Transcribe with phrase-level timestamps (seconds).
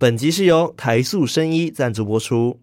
[0.00, 2.58] 本集是由台塑生医赞助播出。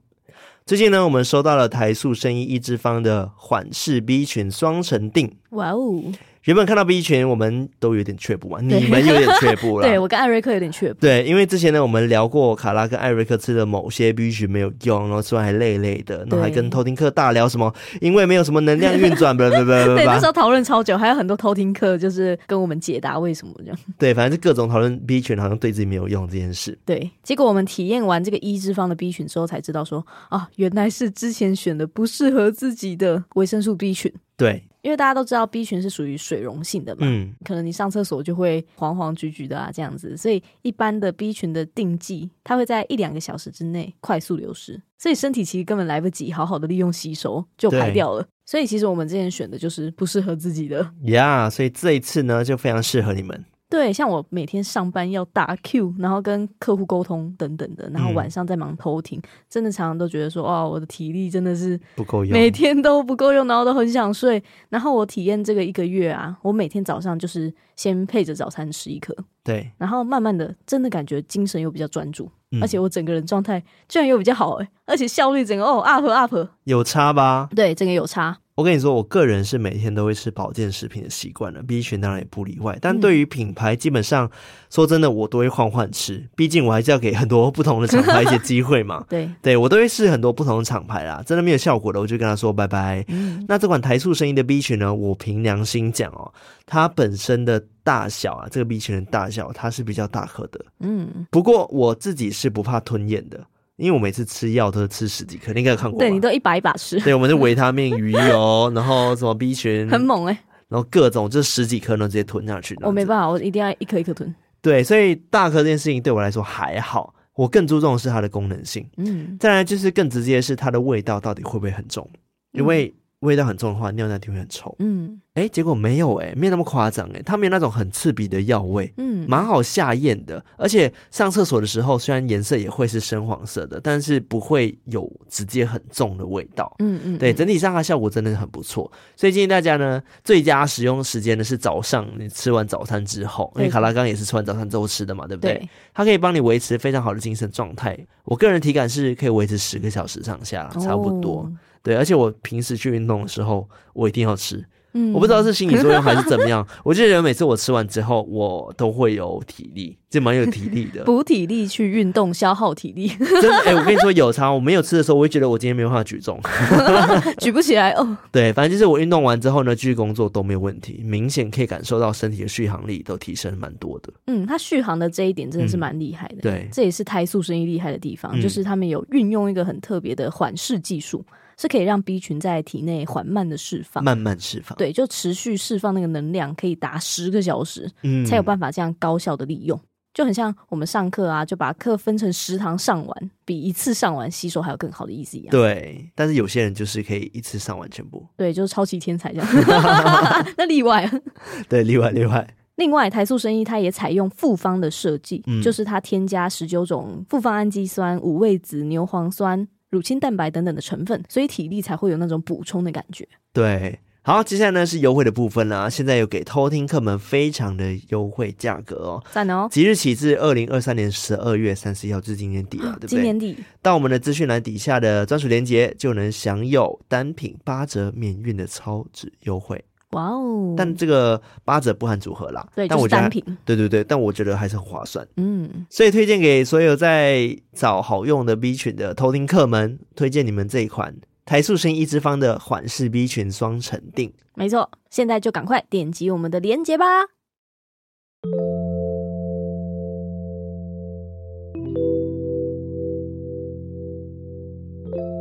[0.65, 5.37] 最近呢，我们收到了台塑生医一支方的缓释 B 群双层定。
[5.51, 6.01] 哇哦！
[6.47, 9.83] 原本看到 B 群，我们都有点却步啊，你们有点却步了。
[9.87, 11.01] 对，我跟艾瑞克有点却步。
[11.01, 19.65] 对，因为之前呢，我们聊过卡拉跟艾瑞克吃的某些 B 群没有用，然后吃完还累累的，然后还跟偷听客大聊什么，因为没有什么能量运转， 不不不不。
[19.65, 23.77] 对，那时候讨论超久，还有很多偷听客就是跟我们解答为什么这样。
[23.99, 26.79] 对，反正是各种讨论 B 群好像对自己没有用这件事。
[26.85, 34.09] 对，结果我们体验完这个一支方的 B 群之后，才知道说啊，原来是之前选的不适合自己的维生素 B 群。
[34.37, 34.63] 对。
[34.87, 53.43] 因为大家都知道 B 群是属于水溶性的嘛，嗯，可能你上厕所就会黄黄橘橘的啊，这样子，所以一般的 B 群的定剂，它会在一两个小时之内快速流失，所以身体其实根本来不及好好的利用吸收就排掉了，所以其实我们之前选的就是不适合自己的，呀，yeah, 所以这一次呢就非常适合你们。
[53.69, 64.41] 对，像我每天上班要打 Q，然后跟客户沟通等等的，然后晚上在忙偷听，嗯、真的常常都觉得说，哇，我的体力真的是不够用，每天都不够用，然后都很想睡。
[64.69, 77.49] 然后我体验这个一个月啊，我每天早上就是先配着早餐吃一颗，对，然后慢慢的，真的感觉精神又比较专注，嗯、而且我整个人状态居然又比较好，哎，而且效率整个哦 up up，有差吧？
[77.53, 78.37] 对，这个有差。
[78.57, 82.75] 我跟你说，我个人是每天都会吃保健食品的习惯了，B 群当然也不例外。
[82.81, 84.27] 但对于品牌，基本上
[84.71, 89.05] 说真的，我都会换换吃，毕竟我还是要给很多不同的厂牌一些机会嘛。
[89.07, 93.05] 对，对我都会试很多不同的厂牌啦，真的没有效果的，我就跟他说拜拜。
[93.09, 96.33] 嗯、那这款台塑生意的 B 群呢，我凭良心讲哦，
[96.65, 100.65] 它本身的大小啊，这个 B 群的大小，它是比较大颗的。
[100.79, 103.39] 嗯，不过我自己是不怕吞咽的。
[103.77, 105.99] 因为我每次吃药都是吃十几颗，你应该有看过。
[105.99, 106.99] 对，你都一把一把吃。
[106.99, 110.39] 对，我们是维他命、鱼油， 然后什么 B 群，很猛哎、欸。
[110.67, 112.77] 然后各种就十几颗呢直接吞下去。
[112.81, 114.35] 我没办法，我一定要一颗一颗吞。
[114.61, 118.85] 对，所以大颗这件事情对我来说还好，我更注重的是它的功能性。
[118.97, 122.09] 嗯，再来就是更直接的是它的味道到底会不会很重，
[122.51, 122.93] 因为。
[123.21, 124.75] 味道很重的话，尿尿就会很臭。
[124.77, 130.43] 嗯，哎、欸，结果没有、欸，哎，没有那么夸张，哎，它没有那种很刺鼻的药味，嗯，蛮好下咽的。
[130.55, 136.71] 而且上厕所的时候，虽然颜色也会是深黄色的，但是不会有直接很重的味道。
[136.77, 138.91] 嗯嗯，对，整体上它效果真的是很不错。
[139.15, 145.55] 所以建议大家呢，最佳使用时间呢是早上，你吃完早餐之后，因为卡拉刚也是吃完早餐之后吃的嘛，对不对？
[145.55, 147.97] 对，它可以帮你维持非常好的精神状态。
[148.25, 151.41] 我个人体感是可以维持十个小时上下，差不多。
[151.41, 151.53] 哦
[151.83, 154.63] 对，而且我平时去运动的时候，我一定要吃。
[154.93, 156.65] 嗯，我不知道是心理作用还是怎么样。
[156.83, 161.03] 我就觉得每次我吃完之后，我都会有体力，就蛮有体力的。
[161.03, 163.09] 补体力去运动，消耗体力。
[163.19, 164.49] 真的，哎、欸，我跟你说有差。
[164.49, 166.39] 我没有吃的时候，我会觉得我今天没有办法举重，
[167.39, 168.17] 举不起来哦。
[168.31, 174.11] 对，反正就是我运动完之后呢，继续工作都没有问题，明显可以感受到身体的续航力都提升蛮多的。
[174.27, 176.37] 嗯，它续航的这一点真的是蛮厉害的。
[176.37, 181.23] 嗯、对，这也是胎素生意厉害的地方，嗯、就是他们有运用一个很特别的缓释技术。
[181.59, 189.79] 是可以让 B 群在体内缓慢的释放，慢慢释放，对，就持续释放那个能量，可以达十个小时，嗯，才有办法这样高效的利用，
[190.13, 195.51] 就很像我们上课啊，就把课分成十堂上完，比一次上完吸收还有更好的意思一样。
[195.51, 199.47] 对，但是有些人就是可以一次上完全部，对，就是超级天才这样
[200.57, 201.09] 那例外，
[201.67, 202.47] 对，例外例外。
[202.75, 209.67] 另外，台塑生医它也采用复方的设计，嗯，就是它添加十九种复方氨基酸、五味子、牛磺酸。
[209.89, 213.27] 乳清蛋白等等的成分，所以体力才会有那种补充的感觉。
[213.53, 215.89] 对，好，接下来呢是优惠的部分啦。
[215.89, 219.69] 现在有给偷听客们非常的优惠价格哦，赞哦！
[219.71, 223.09] 即日起至二零二三年十二月三十一号至今年底了，对不对？
[223.09, 229.81] 今年底到我们的资讯栏底下的专属链接，就能享有单品八折免运的超值优惠。
[230.17, 230.73] 哇哦！
[230.75, 244.31] 但这个八折不含组合啦，对，但我觉得单品，对对对，但我觉得还是很划算，嗯，所以推荐给所有在找好用的 B 群的偷听客们，推荐你们这一款台塑生一支方的缓释 B 群双层錠。
[244.55, 247.05] 没错，现在就赶快点击我们的链接吧。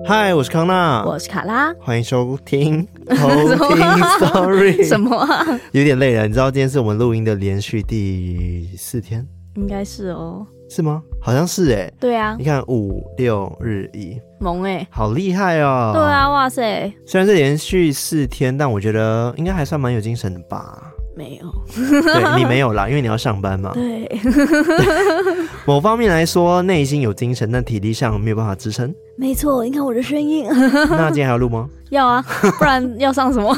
[0.06, 3.84] 嗨，我是康娜，我是卡拉，欢迎收听偷听
[4.18, 4.84] Story。
[4.84, 5.44] 什么啊？
[5.72, 9.26] 有点累了，你知道今天是我们录音的连续第四天？
[9.54, 10.46] 应该是哦。
[10.68, 11.02] 是吗？
[11.20, 11.92] 好像是哎。
[12.00, 12.34] 对啊。
[12.38, 15.92] 你看五六日一，萌哎，好厉害哦。
[15.94, 16.92] 对啊，哇塞！
[17.06, 20.92] 虽然是连续四天，但我觉得应该还算蛮有精神的吧。
[21.16, 23.72] 没有，对你没有啦，因为你要上班嘛。
[23.72, 24.06] 对，
[25.64, 28.94] 某方面来说，内心有精神，但体力上没有办法支撑。
[29.16, 30.46] 没错，你看我的声音。
[30.90, 31.68] 那今天还要录吗？
[31.88, 32.22] 要啊，
[32.58, 33.56] 不然要上什么？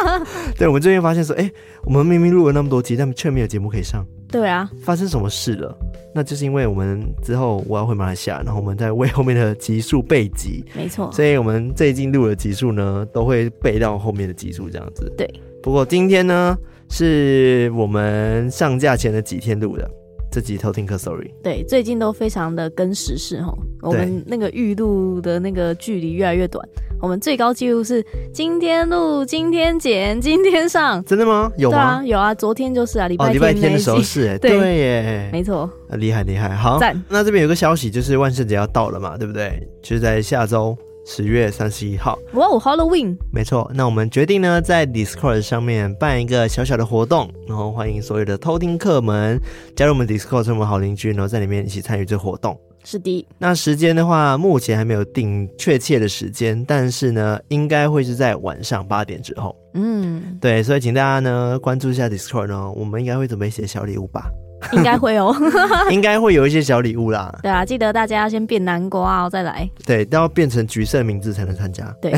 [0.58, 1.50] 对，我们最近发现说，哎，
[1.84, 4.04] 我们明明录了那么多集，但却没有节目可以上。
[4.30, 5.74] 对啊，发生什么事了？
[6.14, 11.10] 那就是因为我们之后我要回马来西亚，然后我们在为后面的集数备集，没错。
[11.10, 15.10] 所以我们最近录的集数呢，都会备到后面的集数这样子。
[15.16, 15.26] 对。
[15.62, 16.56] 不过今天呢，
[16.90, 19.88] 是我们上架前的几天录的。
[20.30, 21.30] 这集偷听客，sorry。
[21.42, 23.50] 对，最近都非常的跟时事哈。
[23.80, 26.62] 我们那个预录的那个距离越来越短。
[27.00, 31.02] 我们最高纪录是今天录，今天剪，今天上。
[31.04, 31.50] 真的吗？
[31.56, 32.34] 有啊，有啊。
[32.34, 35.68] 昨天就是啊，礼拜天，哦、礼拜天的时候是哎， 对耶，没错。
[35.92, 36.78] 厉害厉害，好。
[36.78, 37.02] 赞。
[37.08, 39.66] 那这边有个消息，就是万圣节要到了嘛，对不对？
[39.82, 40.76] 就是在下周。
[41.10, 43.16] 十月三十一号，哇哦，Halloween！
[43.32, 49.40] 没错，那我们决定呢，在 Discord 上面办一个小小的活动，然后欢迎所有的偷听客们
[49.74, 52.60] 加入我们 Discord，成为好邻居，然后在里面一起参与这活动。
[52.84, 59.56] 是的，那时间的话，目前还没有定确切的时间，但是呢，应该会是在晚上八点之后。
[59.72, 64.30] 嗯，对，所以请大家呢关注一下 Discord 呢，我们应该会准备一些小礼物吧。
[64.72, 65.34] 应该会哦，
[65.90, 67.32] 应该会有一些小礼物啦。
[67.42, 69.68] 对啊，记得大家要先变南瓜哦，再来。
[69.86, 71.84] 对，都要变成橘色名字才能参加。
[72.02, 72.12] 对，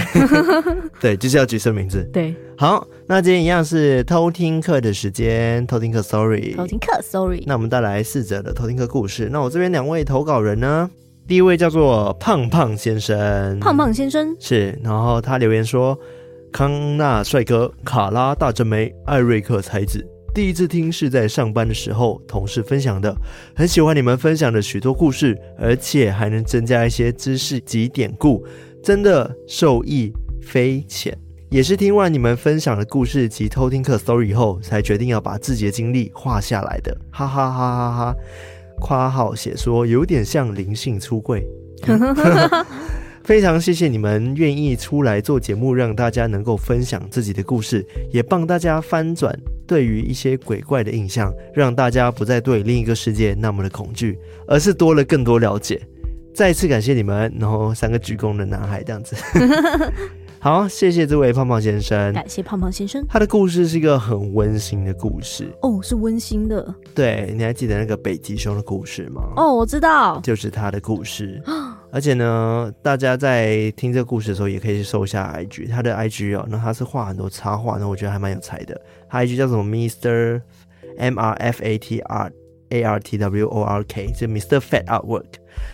[1.00, 2.02] 对，就是要橘色名字。
[2.12, 7.44] 对，好，那今天一样是偷听课的时间，偷听课，sorry，偷听课，sorry。
[7.46, 9.28] 那我们带来四则的偷听课故事。
[9.30, 10.90] 那我这边两位投稿人呢，
[11.28, 15.96] 第一位叫做胖胖先生，胖胖先生是，然后他留言说：
[16.50, 20.04] 康纳帅哥，卡拉大正妹，艾瑞克才子。
[20.32, 23.14] 第一次听是在上班的时候，同事分享的，
[23.54, 28.44] 很喜欢你们分享的许多故事，而且还能增加一些知识及典故，
[28.82, 31.16] 真的受益匪浅。
[31.50, 38.16] 也是听完你们分享的故事及偷听客 story 后，才决定要把自己的经历画下来的，哈哈哈哈哈！
[38.80, 41.44] 夸号写说有点像灵性出柜。
[43.22, 54.18] 非常谢谢你们愿意出来做节目，让大家能够分享自己的故事，也帮大家翻转对于一些鬼怪的印象，让大家不再对另一个世界那么的恐惧，
[54.48, 55.80] 而是多了更多了解。
[56.34, 59.14] 再次感谢你们，然后三个鞠躬的男孩这样子。
[60.42, 63.04] 好，谢谢这位胖胖先生，感谢胖胖先生。
[63.06, 66.74] 他的故事是一个很温馨的故事哦，是温馨的。
[66.94, 69.20] 对，你还记得那个北极熊的故事吗？
[69.36, 71.42] 哦，我知道，就是他的故事。
[71.92, 78.80] 而且呢，大家在听这个故事的时候，也可以去搜一下 IG，他的 IG 哦，那他是画很多插画，那我觉得还蛮有才的。
[79.08, 80.40] 他 IG 叫什么？Mr.
[80.98, 82.32] M R F A T R
[82.70, 84.58] A R T W O R K，就 Mr.
[84.58, 85.24] Fat Artwork。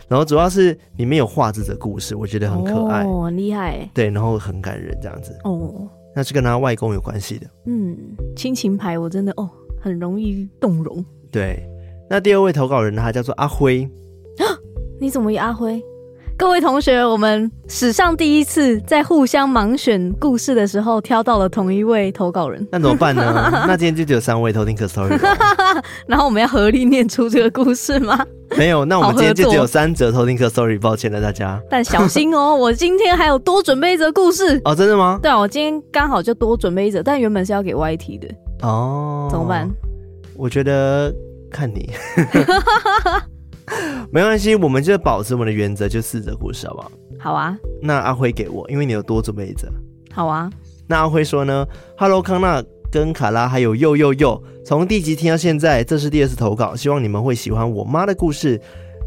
[0.09, 3.89] 然后主要是里面有画这个故事，我觉得很可爱，哦，很厉害。
[3.93, 5.37] 对，然后很感人这样子。
[5.45, 7.47] 哦，那是跟他外公有关系的。
[7.67, 7.95] 嗯，
[8.35, 11.05] 亲情牌我真的哦，很容易动容。
[11.31, 11.69] 对，
[12.09, 13.87] 那第二位投稿人他叫做阿辉。
[14.99, 15.83] 你怎么有阿辉？
[16.39, 23.51] 各位同学，我们史上第一次在互相盲选故事的时候挑到了同一位投稿人，那怎么办呢？
[23.67, 25.19] 那今天就只有三位偷听客 story，
[26.07, 28.25] 然后我们要合力念出这个故事吗？
[28.57, 31.59] 没有，那我们今天就只有三则偷听客 story，抱歉了大家。
[31.71, 35.19] 但小心哦，我今天还有多准备一则故事哦，真的吗？
[35.23, 38.29] 对啊，我今天刚好就多准备一则，但原本是要给 YT 的
[38.63, 39.69] 哦，怎么办？
[40.37, 41.13] 我觉得
[41.51, 41.91] 看你。
[44.13, 46.93] 没关系，我们就保持我们的原则，就四则故事，好不好？
[47.19, 47.57] 好啊。
[47.83, 49.69] 那阿辉给我，因为你有多准备一则。
[50.13, 50.51] 好啊。
[50.89, 51.67] 那阿辉说呢
[51.99, 58.61] ？Hello，康纳跟卡拉还有又又又，从第一集听到现在，这是第二次投稿，希望你们会喜欢我妈的故事，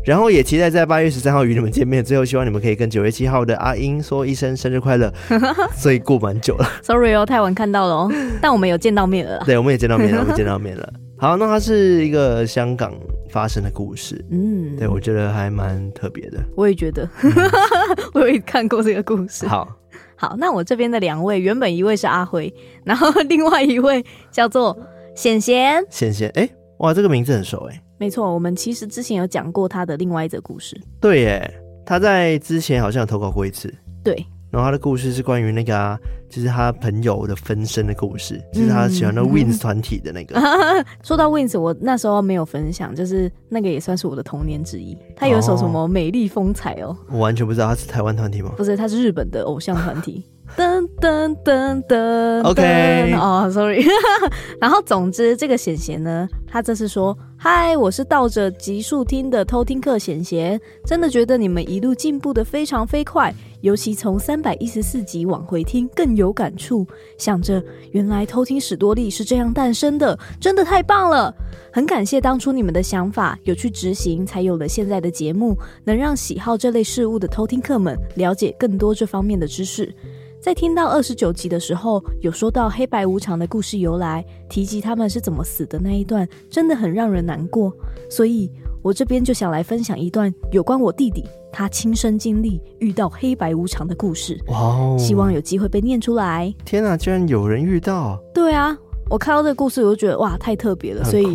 [0.06, 2.04] 然后也期待在八月十三号与你们见面。
[2.04, 5.12] 最后，希望你们可以跟九月七号的阿英说一声生日快乐。
[5.74, 8.12] 所以过蛮久了， Sorry 哦，太晚看到了哦。
[8.42, 9.42] 但我们有见到面了。
[9.46, 10.94] 对，我们也见到面了，我们见到面了。
[11.18, 12.94] 好，那它是一个香港
[13.30, 16.40] 发生的故事，嗯，对，我觉得还蛮特别的。
[16.56, 17.32] 我也觉得，嗯、
[18.14, 19.48] 我也看过这个故事。
[19.48, 19.68] 好，
[20.16, 24.78] 好，那我这边的两位，原本一位是阿辉， 然后另外一位叫做
[25.16, 25.84] 贤贤。
[25.90, 30.80] 贤贤，哎，哇，这个名字很熟，哎，没错，我们其实之前有讲过他的另外一则故事。
[31.00, 31.54] 对，耶，
[31.86, 33.74] 他在之前好像有投稿过一次。
[34.04, 34.26] 对。
[34.52, 35.98] 然后他的故事是关于那个、啊，
[36.30, 40.40] 就是他朋友的分身的故事，就是他喜欢的 Wins 团体的那个。
[40.40, 44.98] 嗯、 说到 Wins，我那时候没有分享，就是那个也算是我的童年之一。
[45.16, 48.54] 他有一首什么美丽风采哦，我完全不知道他是台湾团体吗？
[48.58, 50.26] 不是，他是日本的偶像团体。
[50.58, 53.86] 噔噔噔噔，OK，哦，oh，sorry。
[54.60, 66.88] 然后总之，这个贤贤呢，他这次说：“嗨，我是倒着集数听的偷听课贤贤，真的觉得你们一路进步的非常飞快。”尤其从三百一十四集往回听更有感触，
[67.18, 71.34] 想着原来偷听史多利是这样诞生的，真的太棒了！
[71.72, 79.94] 很感谢当初你们的想法有去执行，才有了现在的节目，能让喜好这类事物的偷听客们了解更多这方面的知识。
[80.42, 87.76] 在听到二十九集的时候，有说到黑白无常的故事由来，提及他们是怎么死的那一段，真的很让人难过。
[88.10, 88.50] 所以
[88.82, 94.40] 我这边就想来分享一段有关我弟弟他亲身经历遇到黑白无常的故事。
[94.48, 94.96] 哇哦！
[94.98, 96.54] 希望有机会被念出来。
[96.66, 98.22] 天啊，居然有人遇到！
[98.34, 98.78] 对啊，
[99.10, 101.26] 我看到这个故事，我就觉得哇，太特别了，所以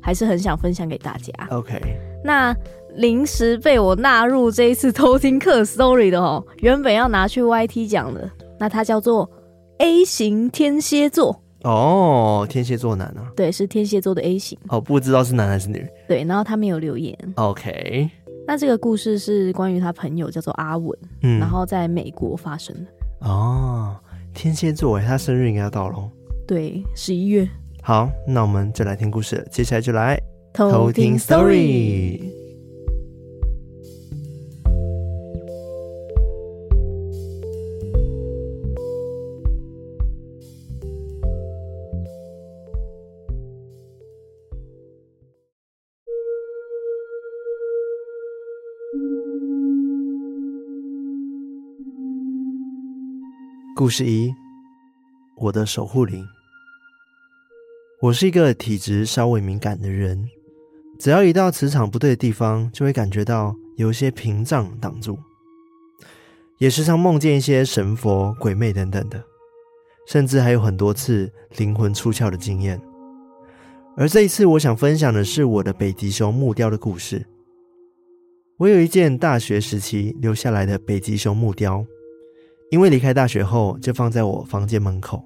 [0.00, 1.32] 还是很想分享给大家。
[1.50, 1.80] OK，
[2.24, 2.54] 那。
[2.96, 9.28] 临时被我纳入这一次偷听课 story 的哦，原本要拿去 YT 讲的，那它叫做
[9.78, 14.56] A 型天蝎座哦，天蝎座男啊，对，是天蝎座的 A 型。
[14.68, 18.08] 哦，不知道是男还是女，对，然后他没有留言，OK，
[18.46, 23.28] 那这个故事是关于他朋友叫做阿文，嗯，然后在美国发生的。
[23.28, 23.96] 哦，
[24.34, 26.10] 天蝎座哎，他生日应该要到喽，
[26.46, 27.48] 对，十一月，
[27.82, 30.20] 好，那我们就来听故事，接下来就来
[30.52, 32.43] 偷听 story。
[53.76, 54.32] 故事一：
[55.34, 56.24] 我的守护灵。
[58.00, 60.28] 我是一个体质稍微敏感的人，
[60.96, 65.18] 只要一到磁场不对的地方，就会感觉到有一些屏障挡住，
[66.58, 69.24] 也时常梦见一些神佛、鬼魅等等的，
[70.06, 72.80] 甚至还有很多次灵魂出窍的经验。
[73.96, 77.26] 而这一次，我想分享的是我的北极熊木雕的故事。
[78.58, 81.84] 我有一件大学时期留下来的北极熊木雕。
[82.74, 85.24] 因为离开大学后就放在我房间门口，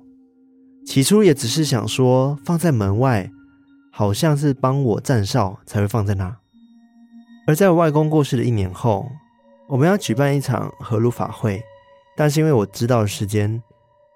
[0.85, 3.31] 起初也只是想说放在门外，
[3.91, 6.37] 好像是帮我站哨才会放在那。
[7.47, 9.09] 而在我外公过世的一年后，
[9.67, 11.63] 我们要举办一场合炉法会，
[12.19, 13.63] 但是因为我知道的时间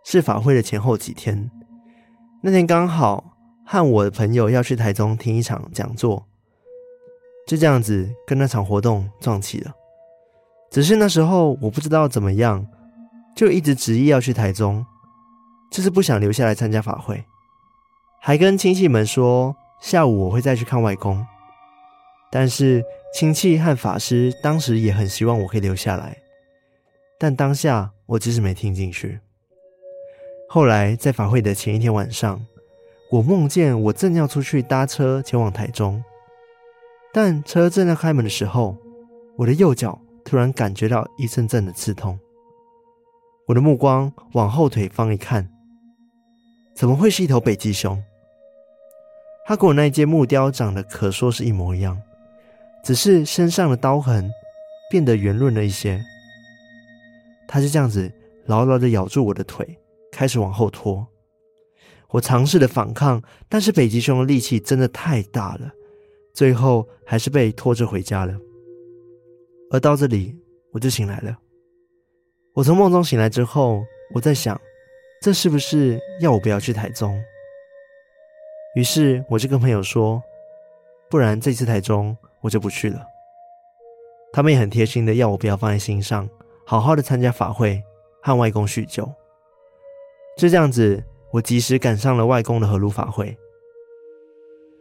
[0.05, 1.51] 是法会的前后几天，
[2.43, 3.33] 那天刚好
[3.65, 6.27] 和我的朋友要去台中听一场讲座，
[7.47, 9.73] 就这样子跟那场活动撞起了。
[10.71, 12.67] 只是那时候我不知道怎么样。
[13.35, 14.85] 就一直执意要去台中，
[15.71, 17.25] 就是不想留下来参加法会，
[18.21, 21.25] 还跟亲戚们说下午我会再去看外公。
[22.31, 22.83] 但是
[23.15, 26.17] 亲戚和法师当时也很希望我可以留下来，
[27.19, 29.21] 但当下我只是没听进去。
[30.49, 32.45] 后来在法会的前一天晚上，
[33.11, 36.03] 我梦见我正要出去搭车前往台中，
[37.12, 38.77] 但车正要开门的时候，
[39.37, 42.19] 我的右脚突然感觉到一阵阵的刺痛。
[43.49, 45.51] 我的目光往后腿方一看，
[46.75, 48.03] 怎么会是一头北极熊？
[49.45, 52.01] 它跟我那一件木雕长得可说是一模一样，
[52.85, 54.31] 只是身上的刀痕
[54.91, 56.01] 变得圆润了一些。
[57.49, 58.11] 它就这样子
[58.47, 59.77] 牢牢的咬住我的腿，
[60.13, 61.07] 开始往后拖。
[62.11, 65.71] 我尝试的反抗，但是北极熊的力气真的太大了，
[66.33, 68.39] 最后还是被拖着回家了。
[69.71, 70.39] 而到这里，
[70.73, 71.37] 我就醒来了。
[72.55, 73.83] 我从梦中醒来之后，
[74.15, 74.61] 我在想，
[75.23, 77.19] 这是不是要我不要去台中？
[78.75, 80.23] 于是我就跟朋友说，
[81.09, 83.03] 不然这次台中我就不去了。
[84.35, 86.29] 他们也很贴心的要我不要放在心上，
[86.67, 87.83] 好好的参加法会，
[88.23, 89.11] 和外公叙旧。
[90.37, 93.35] 就这样子，我及时赶上了外公的合炉法会。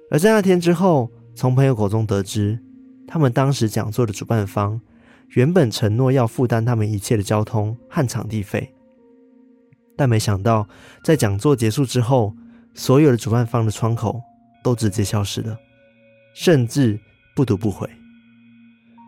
[0.09, 2.59] 而在那天之后，从朋友口中得知，
[3.07, 4.81] 他们当时讲座的主办方。
[5.33, 8.73] 原本承诺要负担他们一切的交通和场地费，
[9.95, 10.67] 但没想到
[11.03, 12.35] 在讲座结束之后，
[12.73, 14.21] 所有的主办方的窗口
[14.61, 15.57] 都直接消失了，
[16.35, 16.99] 甚至
[17.33, 17.89] 不读不回。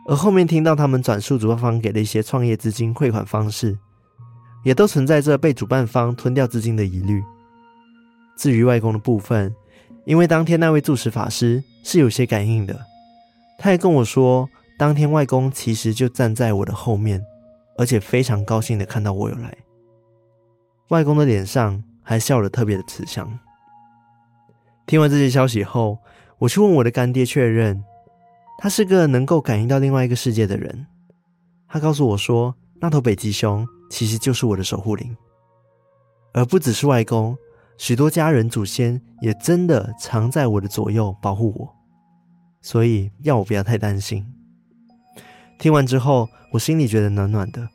[0.08, 3.78] 而后面听到他们转述主办方给的一些创业资金汇款方式，
[4.64, 7.22] 也都存在着被主办方吞掉资金的疑虑。
[8.38, 9.54] 至于外公的部分，
[10.06, 12.80] 因为当天那位住持法师是有些感应的，
[13.60, 14.50] 他也跟我说。
[14.84, 17.26] 当天，外公其实就站在我的后面，
[17.78, 19.58] 而且非常高兴的看到我有来。
[20.90, 23.40] 外公的脸上还笑得特别的慈祥。
[24.86, 26.00] 听完这些消息后，
[26.38, 27.82] 我去问我的干爹确认，
[28.58, 30.86] 他是个能够感应到另外一个世界的人。
[31.70, 35.16] 他告诉我说，那头北极熊其实就是我的守护灵，
[36.34, 37.38] 而不只是外公，
[37.78, 41.74] 许多家人祖先也真的常在我的左右保护我，
[42.62, 44.30] 所以要我不要太担心。
[45.60, 47.70] 听完之后，我心里觉得暖暖的。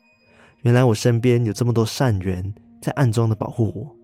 [0.61, 3.95] 原来我身边有这么多善缘在暗中的保护我，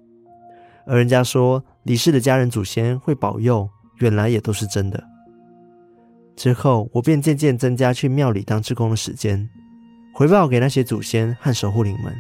[0.86, 5.03] 而人家说李氏的家人祖先会保佑，原来也都是真的。
[6.36, 9.50] 之后，我便渐渐增加去庙里当志工的时间，
[10.13, 12.15] 回报给那些祖先和守护灵们。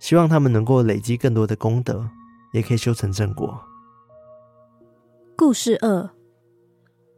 [0.00, 2.08] 希望他们能够累积更多的功德，
[2.52, 3.58] 也可以修成正果。
[5.34, 6.10] 故事二：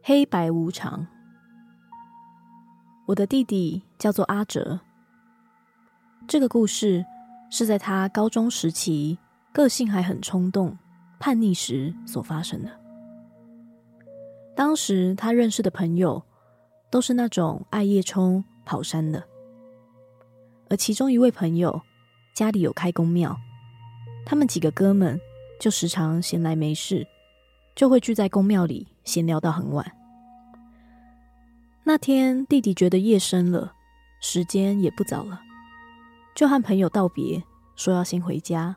[0.01, 1.07] 黑白无常。
[3.07, 4.77] 我的弟弟叫做阿哲。
[6.27, 7.05] 这个故事
[7.49, 9.17] 是在他高中时期，
[9.53, 10.77] 个性还很冲动、
[11.17, 12.69] 叛逆时所发生的。
[14.53, 16.21] 当时他认识的朋友
[16.91, 19.23] 都是那种爱夜冲、跑山的，
[20.69, 21.81] 而其中一位朋友
[22.35, 23.33] 家里有开公庙，
[24.25, 25.17] 他们几个哥们
[25.61, 27.07] 就时常闲来没事，
[27.73, 29.96] 就会聚在公庙里闲聊到很晚。
[31.87, 33.73] 那天弟弟觉得夜深了，
[34.19, 35.39] 时间也不早了。
[36.35, 37.41] 就和朋友道别，
[37.77, 38.75] 说要先回家。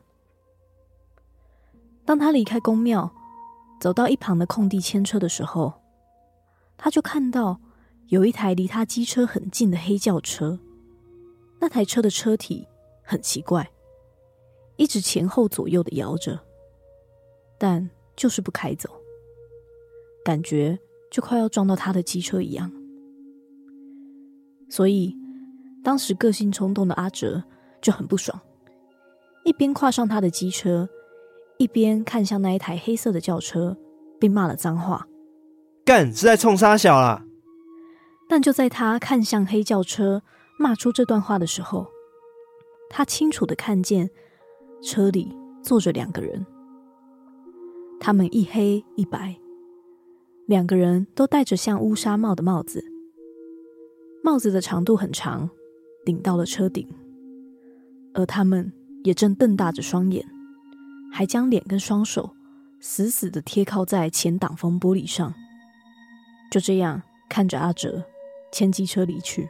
[2.05, 3.11] 当他离开宫庙，
[3.81, 5.73] 走到一旁的空地牵车的时候，
[6.77, 7.59] 他就看到
[8.07, 10.57] 有一台离他机车很近的黑轿车。
[11.59, 12.65] 那台车的车体
[13.03, 13.69] 很奇怪，
[14.77, 16.39] 一直前后左右的摇着，
[17.57, 18.89] 但就是不开走，
[20.23, 20.79] 感觉
[21.11, 22.71] 就快要撞到他的机车一样。
[24.71, 25.13] 所以，
[25.83, 27.43] 当时个性冲动的阿哲
[27.81, 28.39] 就很不爽，
[29.43, 30.87] 一边跨上他的机车，
[31.57, 33.75] 一边看向那一台黑色的轿车，
[34.17, 35.05] 并骂了脏话
[35.83, 37.25] ：“干，是在冲三小啦！”
[38.29, 40.23] 但就在他看向黑轿车，
[40.57, 41.87] 骂出这段话的时候，
[42.89, 44.09] 他清楚的看见
[44.81, 46.45] 车里坐着两个人，
[47.99, 49.35] 他们一黑一白，
[50.45, 52.90] 两个人都戴着像乌纱帽的帽子，
[54.23, 55.49] 帽子的长度很长。
[56.03, 56.87] 顶到了车顶，
[58.15, 58.73] 而他们
[59.03, 60.27] 也正瞪大着双眼，
[61.11, 62.35] 还将脸跟双手
[62.79, 65.31] 死死的贴靠在前挡风玻璃上，
[66.49, 68.03] 就这样看着阿哲
[68.51, 69.47] 牵机车离去。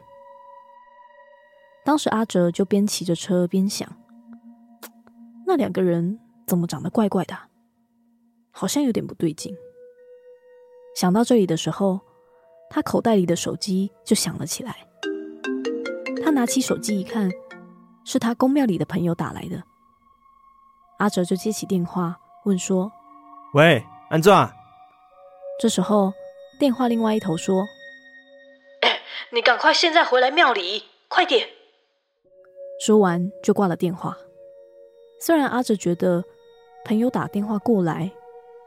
[1.86, 3.90] 当时阿哲就边骑着车边想：
[5.46, 7.34] 那两个人怎么长得怪怪的？
[8.50, 9.56] 好像有点不对劲。
[10.94, 12.02] 想到这里的时候，
[12.74, 14.74] 他口袋里的手机就响了起来。
[16.24, 17.30] 他拿起手机一看，
[18.02, 19.62] 是他宫庙里的朋友打来的。
[20.98, 22.90] 阿哲就接起电话，问说
[23.52, 24.50] ：“喂，安壮？”
[25.60, 26.14] 这时候，
[26.58, 27.66] 电话另外一头说
[29.30, 31.46] ：“你赶快现在回来庙里，快点！”
[32.80, 34.16] 说完就挂了电话。
[35.20, 36.24] 虽然阿哲觉得
[36.86, 38.10] 朋友打电话过来，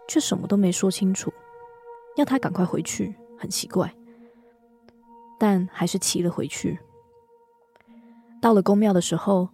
[0.07, 1.33] 却什么都没说清楚，
[2.17, 3.93] 要他赶快回去很奇怪，
[5.39, 6.79] 但还是骑了回去。
[8.41, 9.49] 到了宫庙的时候，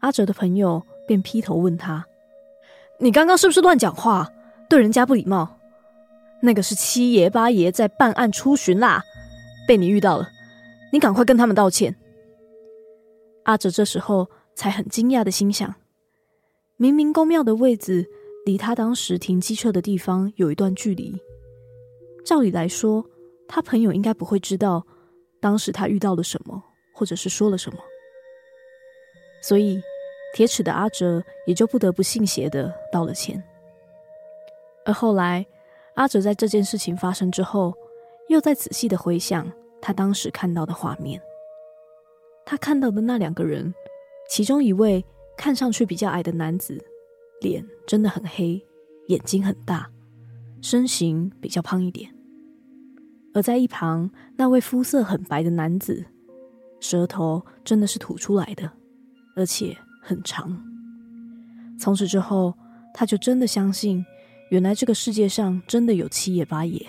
[0.00, 2.04] 阿哲的朋友便劈头问他
[3.00, 4.30] ：“你刚刚是不是乱讲话，
[4.68, 5.56] 对人家不礼貌？
[6.42, 9.02] 那个是七爷八爷在办案出巡啦，
[9.66, 10.28] 被你遇到了，
[10.92, 11.96] 你赶快跟他们道歉。”
[13.44, 15.74] 阿哲这时候才很惊讶的心想：
[16.76, 18.08] 明明宫庙的位置
[18.46, 21.20] 离他当时停机车的地方有一段距离，
[22.24, 23.04] 照理来说，
[23.48, 24.86] 他朋友应该不会知道
[25.40, 26.62] 当时他遇到了什么，
[26.94, 27.78] 或者是说了什么。
[29.42, 29.80] 所以，
[30.34, 33.42] 铁齿的阿哲也就不得不信邪的道了歉。
[34.84, 35.44] 而后来，
[35.94, 37.74] 阿哲在这件事情发生之后，
[38.28, 41.20] 又再仔细的回想他当时看到的画面。
[42.44, 43.74] 他看到的那两个人，
[44.28, 45.04] 其中一位
[45.36, 46.78] 看上去比较矮的男子，
[47.40, 48.60] 脸真的很黑，
[49.08, 49.90] 眼睛很大，
[50.60, 52.10] 身形比较胖一点；
[53.34, 56.04] 而在一旁那位肤色很白的男子，
[56.80, 58.70] 舌头真的是吐出来的。
[59.36, 60.60] 而且很长。
[61.78, 62.52] 从此之后，
[62.92, 64.04] 他就真的相信，
[64.50, 66.84] 原来这个世界上真的有七爷八爷，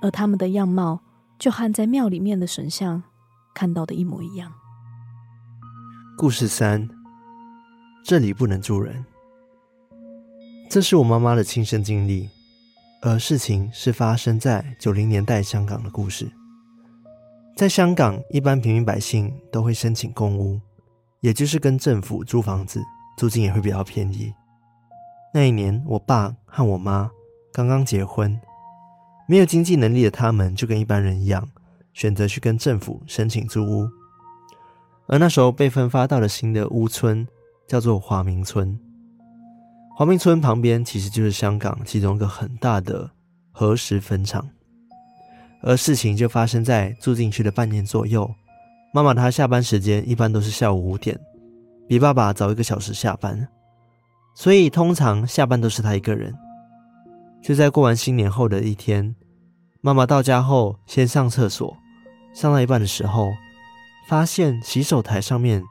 [0.00, 1.00] 而他们的样貌
[1.38, 3.02] 就和在庙里面的神像
[3.52, 4.50] 看到的一模一样。
[6.16, 6.88] 故事三，
[8.04, 9.04] 这里不能住人。
[10.70, 12.30] 这是我妈妈的亲身经历，
[13.02, 16.30] 而事情是发生在九零年代香港的故事。
[17.56, 20.60] 在香港，一般平民百姓都会申请公屋。
[21.20, 22.82] 也就是跟政府租房子，
[23.18, 24.32] 租金也会比较便宜。
[25.34, 27.10] 那一年，我爸和我妈
[27.52, 28.40] 刚刚结婚，
[29.28, 31.46] 没有经济能力的他们就跟一般人一样，
[31.92, 33.86] 选择去跟政府申请租屋。
[35.08, 37.28] 而那时候被分发到了新的屋村，
[37.66, 38.78] 叫做华明村。
[40.00, 43.10] 黄明村旁边其实就是香港其中一个很大的
[43.52, 44.48] 核石坟场。
[45.60, 48.34] 而事情就发生在住进去的半年左右。
[48.94, 51.20] 妈妈她下班时间一般都是下午五点，
[51.86, 53.46] 比爸爸早一个小时下班，
[54.34, 56.34] 所以通常下班都是她一个人。
[57.42, 59.14] 就在过完新年后的一天，
[59.82, 61.76] 妈妈到家后先上厕所，
[62.34, 63.28] 上到一半的时候，
[64.08, 65.62] 发现洗手台上面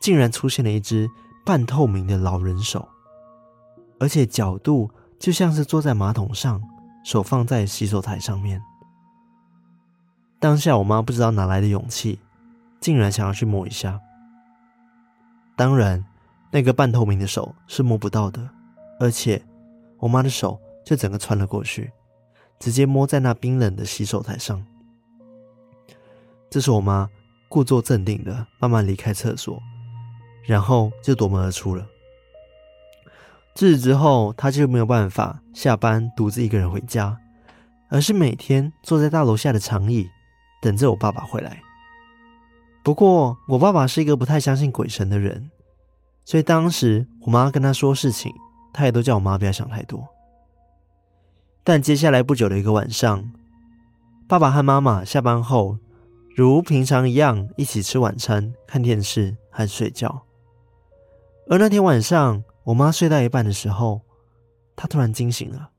[0.00, 1.08] 竟然出现了一只
[1.44, 2.88] 半透明的老人手，
[3.98, 6.62] 而且角度就像是坐在马桶上，
[7.04, 8.60] 手放在洗手台上面。
[10.38, 12.20] 当下我妈不知道哪来的勇气，
[12.80, 14.00] 竟然想要去摸一下。
[15.56, 16.04] 当然，
[16.50, 18.50] 那个半透明的手是摸不到的，
[19.00, 19.42] 而且
[19.98, 21.90] 我妈的手就整个穿了过去，
[22.58, 24.62] 直接摸在那冰冷的洗手台上。
[26.50, 27.08] 这是我妈
[27.48, 29.58] 故作镇定的慢慢离开厕所，
[30.44, 31.86] 然后就夺门而出了。
[33.56, 37.16] 自此之后，他就没有办法下班独自一个人回家，
[37.88, 40.06] 而是每天坐在大楼下的长椅，
[40.60, 41.62] 等着我爸爸回来。
[42.84, 45.50] 不过，我爸爸是一个不太相信鬼神的人，
[46.26, 48.30] 所以当时我妈跟他说事情，
[48.74, 50.06] 他也都叫我妈不要想太多。
[51.64, 53.32] 但接下来不久的一个晚上，
[54.28, 55.78] 爸爸和妈妈下班后，
[56.36, 60.24] 如平常一样一起吃晚餐、看电视和睡觉。
[61.48, 64.00] 而那天晚上，我妈睡到一半的时候，
[64.74, 65.70] 她突然惊醒了。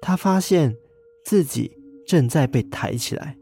[0.00, 0.74] 她发现
[1.22, 1.70] 自己
[2.06, 3.36] 正在被抬起来，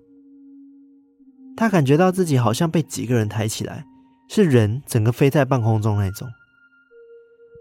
[1.57, 3.87] 她感觉到自己好像被几个人抬起来，
[4.29, 6.29] 是人整个飞在半空中那种。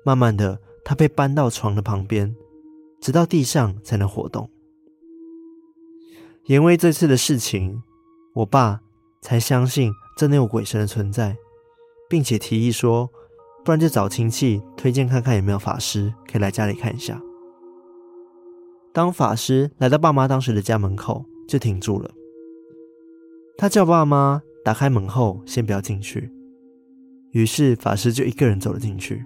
[0.04, 2.36] 慢慢的，她被搬到床的旁边，
[3.00, 4.50] 直到地上才能活动。
[6.46, 7.84] 因为这次的事情，
[8.34, 8.82] 我爸
[9.22, 11.38] 才相信真的有鬼神的存在，
[12.10, 13.08] 并且提议说，
[13.64, 17.22] 不然就找亲戚推荐看看有没有法师可以来家里看一下。
[18.94, 22.12] 当法师来到爸妈当时的家门口，就停住了。
[23.58, 26.32] 他叫爸妈打开门后，先不要进去。
[27.32, 29.26] 于是法师就一个人走了进去。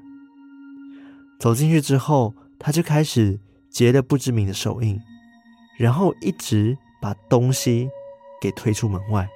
[1.40, 5.00] 走进去之后，他就开始结了不知名的手印，
[5.80, 7.90] 然后一直把东西
[8.42, 9.28] 给推出门外。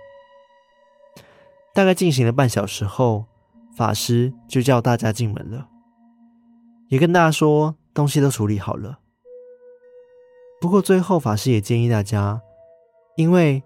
[1.74, 3.26] 大概进行了半小时后，
[3.80, 5.70] 法师就叫大家进门了，
[6.90, 9.00] 也跟大家说东西都处理好了。
[10.60, 12.42] 不过最后，法师也建议大家，
[13.16, 13.64] 因为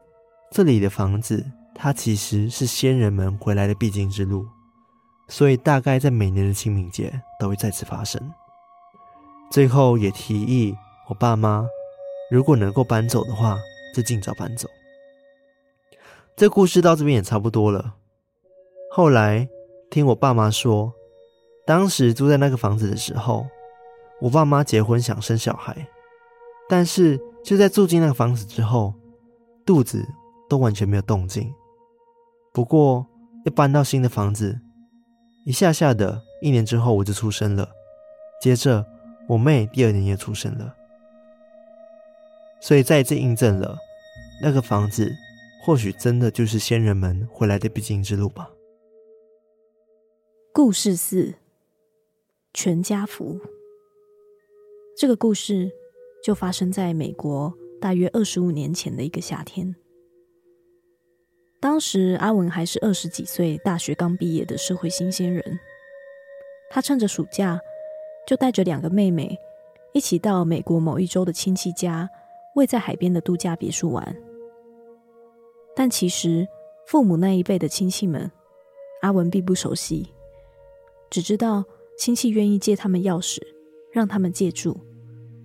[0.51, 4.45] 这里的房子它其实是先人们回来的必经之路，
[5.29, 8.21] 所以大概在每年的清明节都会再次发生。
[9.49, 10.75] 最后也提议
[11.09, 11.65] 我爸妈，
[12.29, 13.57] 如果能够搬走的话，
[13.95, 14.69] 就尽早搬走。
[16.37, 17.95] 这故事到这边也差不多了。
[18.91, 19.49] 后来
[19.93, 20.91] 听我爸妈说，
[21.67, 23.45] 当时住在那个房子的时候，
[24.21, 25.87] 我爸妈结婚想生小孩。
[26.67, 28.95] 但是就在住进那个房子之后，
[29.63, 30.03] 肚子
[30.49, 31.53] 都完全没有动静。
[32.51, 33.05] 不过
[33.45, 34.59] 一搬到新的房子，
[35.45, 37.69] 一下下的一年之后我就出生了，
[38.41, 38.83] 接着
[39.27, 40.73] 我妹第二年也出生了，
[42.59, 43.77] 所以再一次印证了
[44.41, 45.13] 那个房子
[45.63, 48.49] 或许真的就是先人们回来的必经之路吧。
[50.55, 51.33] 故事四：
[52.53, 53.39] 全家福。
[54.95, 55.71] 这个故事。
[56.23, 59.75] 就发生在美国大约二十五年前的一个夏天。
[61.59, 65.59] 当时阿文还是二十几岁，大学刚毕业的社会新鲜人。
[66.69, 67.59] 他趁着暑假，
[68.25, 69.37] 就带着两个妹妹
[69.91, 72.09] 一起到美国某一州的亲戚家，
[72.55, 74.15] 位在海边的度假别墅玩。
[75.75, 76.47] 但其实
[76.87, 78.31] 父母那一辈的亲戚们，
[79.01, 80.07] 阿文并不熟悉，
[81.13, 81.63] 只知道
[81.95, 83.37] 亲戚愿意借他们钥匙，
[83.91, 84.75] 让他们借住。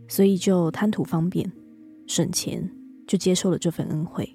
[0.08, 1.52] 所以就贪图方便、
[2.06, 2.66] 省钱，
[3.06, 4.26] 就接受了这份恩惠。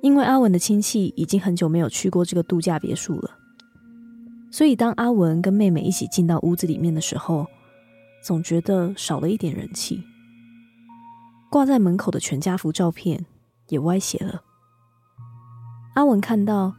[0.00, 3.30] 因为阿文的亲戚已经很久没有去过这个度假别墅了，
[4.50, 7.46] 所以当阿文跟妹妹一起进到屋子里面的时候，
[8.24, 10.02] 总觉得少了一点人气。
[11.48, 13.24] 挂在门口的全家福照片
[13.68, 14.42] 也歪斜了。
[15.94, 16.74] 阿文看到，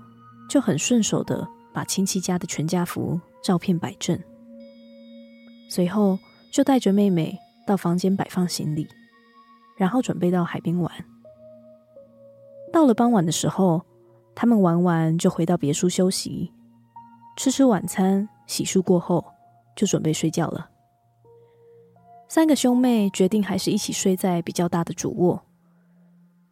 [0.49, 4.19] 就很顺手的把亲戚家的全家福照片摆正，
[5.69, 6.19] 随后，
[6.51, 8.87] 就带着妹妹到房间摆放行李，
[9.77, 10.91] 然后准备到海边玩。
[12.73, 13.81] 到了傍晚的时候，
[14.35, 16.51] 他们玩完就回到别墅休息，
[17.37, 19.25] 吃吃晚餐，洗漱过后
[19.75, 20.69] 就准备睡觉了。
[22.27, 25.41] 三个兄妹决定还是一起睡在比较大的主卧，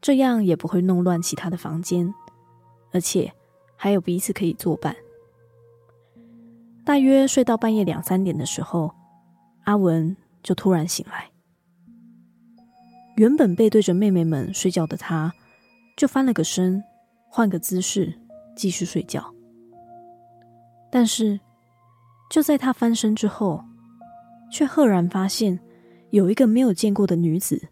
[0.02, 2.14] 这样也不会弄乱其他的房间，
[2.92, 3.32] 而且
[3.78, 4.96] 还有彼此可以作伴。
[6.90, 8.92] 大约睡到半夜两三点的时候。
[9.66, 11.30] 阿文就突然醒来，
[13.16, 15.32] 原本背对着妹妹们睡觉的他，
[15.96, 16.84] 就翻了个身，
[17.30, 18.12] 换个姿势
[18.56, 19.32] 继续睡觉。
[20.92, 21.40] 但是
[22.32, 23.64] 就在他翻身之后，
[24.52, 25.60] 却赫然发现
[26.10, 27.70] 有一个没有见过的女子，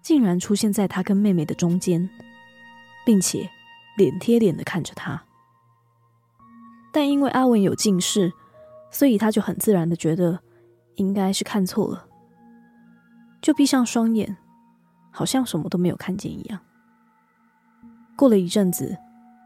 [0.00, 2.08] 竟然出现在他跟妹妹的中间，
[3.04, 3.46] 并且
[3.98, 5.22] 脸贴脸的看着他。
[6.90, 8.32] 但因为阿文有近视，
[8.96, 10.40] 所以他就很自然的觉得
[10.94, 12.06] 应该是看错了，
[13.42, 14.38] 就闭上双眼，
[15.10, 16.58] 好像什么都没有看见一样。
[18.16, 18.96] 过了一阵子，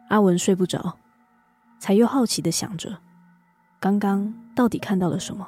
[0.08, 0.96] 阿文睡不着，
[1.80, 2.96] 才又好奇的想着，
[3.80, 5.44] 刚刚到底看到了什么，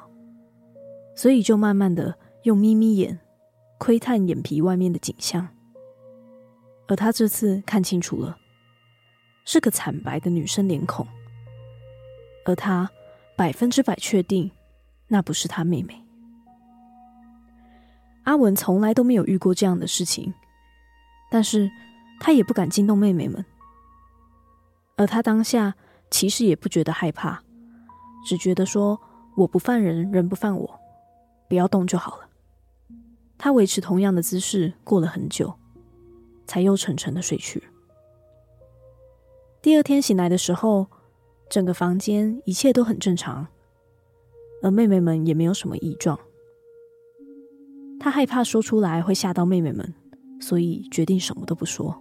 [1.15, 2.13] 所以就慢慢的
[2.43, 3.17] 用眯眯眼
[3.77, 5.47] 窥探眼皮外面的景象。
[6.89, 8.35] 而他这次看清楚了，
[9.45, 11.07] 是个惨白的女生脸孔，
[12.45, 12.91] 而他
[13.35, 14.51] 百分之百确定
[15.07, 16.03] 那不是他妹妹。
[18.23, 20.33] 阿文从来都没有遇过这样的事情，
[21.31, 21.69] 但是。
[22.19, 23.43] 他也不敢惊动妹妹们，
[24.95, 25.75] 而他当下
[26.09, 27.43] 其实也不觉得害怕，
[28.25, 28.97] 只觉得说
[29.35, 30.79] 我不犯人，人不犯我，
[31.49, 32.29] 不要动就好了。
[33.37, 35.53] 他维持同样的姿势过了很久，
[36.45, 37.61] 才又沉沉的睡去。
[39.61, 40.87] 第二天醒来的时候，
[41.53, 43.45] 整个房间一切都很正常，
[44.63, 46.19] 而妹妹们也没有什么异状。
[47.99, 49.93] 他害怕说出来会吓到妹妹们，
[50.41, 51.95] 所以决定什么都不说。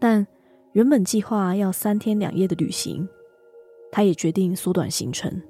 [0.00, 0.26] 但
[0.72, 3.06] 原本计划要三天两夜的旅行，
[3.90, 5.42] 他也决定缩短行程，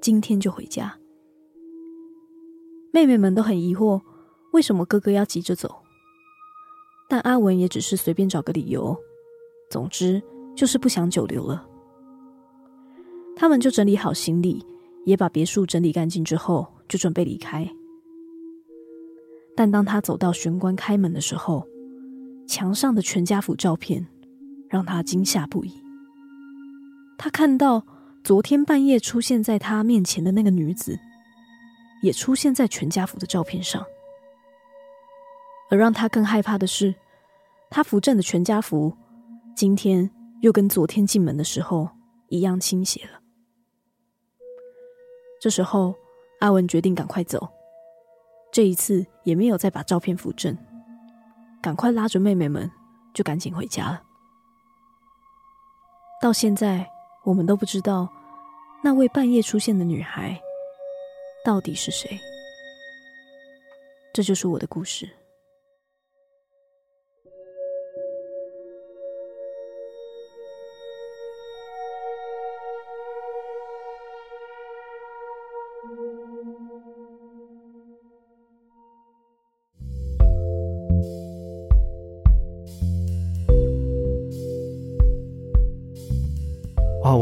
[0.00, 0.98] 今天就回家。
[2.90, 4.00] 妹妹们都很疑惑，
[4.54, 5.82] 为什么哥哥要急着走？
[7.06, 8.96] 但阿文也只是随便找个理由，
[9.70, 10.22] 总之
[10.54, 11.66] 就是不想久留了。
[13.36, 14.64] 他们就整理好行李，
[15.06, 17.68] 也把别墅整理干净之后，就准备离开。
[19.56, 21.66] 但当他走到玄关开门的时候，
[22.46, 24.06] 墙上的全家福照片
[24.68, 25.72] 让他惊吓不已。
[27.16, 27.84] 他看到
[28.24, 30.98] 昨天半夜出现在他面前的那个女子，
[32.02, 33.84] 也出现在全家福的照片上。
[35.70, 36.94] 而让他更害怕的是，
[37.70, 38.92] 他扶正的全家福
[39.54, 41.88] 今天又跟昨天进门的时候
[42.28, 43.20] 一样倾斜了。
[45.40, 45.94] 这时候，
[46.40, 47.48] 阿文决定赶快走，
[48.52, 50.56] 这一次也没有再把照片扶正。
[51.62, 52.70] 赶快拉着妹妹们，
[53.14, 54.02] 就赶紧回家了。
[56.22, 56.86] 到现在，
[57.24, 58.08] 我们都不知道
[58.82, 60.38] 那位半夜出现的女孩
[61.44, 62.18] 到底是谁。
[64.12, 65.08] 这就是我的故事。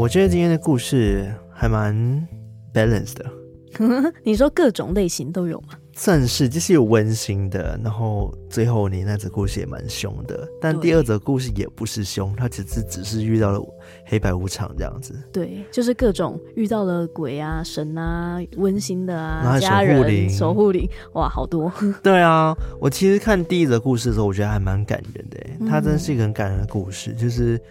[0.09, 1.95] 觉得今天的故事还蛮
[2.73, 3.25] balanced 的。
[4.25, 5.75] 你说各种类型都有吗？
[5.93, 13.61] 算是，就是有温馨的，然后最后你那则故事也蛮凶的，但第二则故事也不是凶，它只是只是遇到了
[14.05, 15.13] 黑白无常这样子。
[15.31, 21.71] 对，就是各种遇到了鬼啊、神啊、温馨的啊、家人、守护灵、守护灵，哇，好多。
[22.01, 27.61] 对啊，我其实看第一则故事的时候，我觉得还蛮感人的，它真是一个很感人的故事，嗯、就是。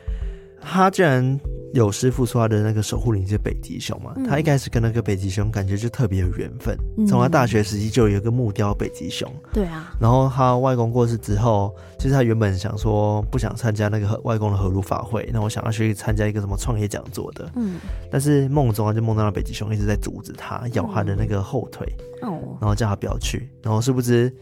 [0.61, 1.39] 他居然
[1.75, 4.13] 有师傅说他的那个守护灵是北极熊嘛？
[4.17, 9.31] 嗯、他一开始跟那个北极熊感觉就特别有缘分，从、嗯、他大学时期就有一个木雕北极熊。
[9.53, 9.93] 对啊。
[10.01, 17.51] 然后他外公过世之后，其实他原本想说不想参加那个外公的合路法会，那我想要去参加一个什么创业讲座的。
[17.57, 17.79] 嗯。
[18.11, 21.87] 但是梦中他就梦到了北极熊一直在阻止他，咬他的那个后腿。
[22.23, 22.57] 哦、嗯。
[22.61, 24.33] 然后叫他不要去，然后殊不知。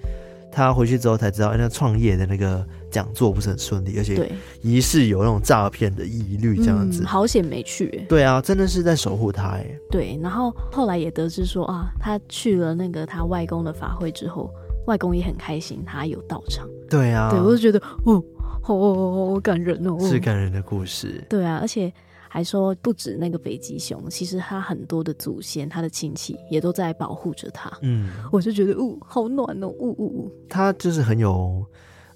[0.57, 7.03] 他回去之后才知道，那创业的那个讲座不是很顺利，而且疑似有那种诈骗的疑虑，这样子。
[7.03, 9.67] 嗯、好险没去，对啊，真的是在守护他哎。
[9.91, 14.51] 对，然后后来也得知说啊，他去了那个他外公的法会之后，
[14.87, 16.67] 外公也很开心，他有到场。
[16.89, 18.25] 对啊，对我就觉得哦，
[18.63, 21.23] 好、哦哦、感人哦，是感人的故事。
[21.29, 21.93] 对啊，而且。
[22.37, 27.73] 还说不止那个北极熊，其实他很多的祖先，他的亲戚也都在保护着他。
[27.81, 30.33] 嗯，我就觉得，呜，好暖哦，呜呜呜。
[30.47, 31.65] 他就是很有，